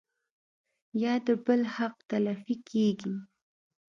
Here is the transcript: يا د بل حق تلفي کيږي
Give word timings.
يا 1.03 1.13
د 1.27 1.29
بل 1.45 1.61
حق 1.75 1.95
تلفي 2.09 2.55
کيږي 2.69 3.15